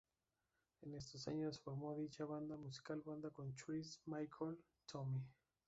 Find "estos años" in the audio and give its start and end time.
0.95-1.61